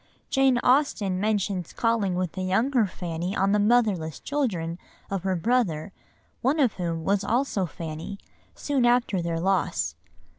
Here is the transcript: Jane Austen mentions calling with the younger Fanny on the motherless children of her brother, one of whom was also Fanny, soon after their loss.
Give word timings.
Jane 0.31 0.57
Austen 0.63 1.19
mentions 1.19 1.73
calling 1.73 2.15
with 2.15 2.31
the 2.31 2.41
younger 2.41 2.87
Fanny 2.87 3.35
on 3.37 3.51
the 3.51 3.59
motherless 3.59 4.19
children 4.19 4.79
of 5.11 5.21
her 5.21 5.35
brother, 5.35 5.93
one 6.41 6.59
of 6.59 6.73
whom 6.73 7.03
was 7.03 7.23
also 7.23 7.67
Fanny, 7.67 8.17
soon 8.55 8.83
after 8.87 9.21
their 9.21 9.39
loss. 9.39 9.95